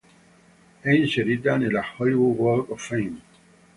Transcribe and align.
È 0.79 0.89
inserita 0.89 1.57
nella 1.57 1.83
Hollywood 1.97 2.35
Walk 2.35 2.69
of 2.71 2.87
Fame. 2.87 3.21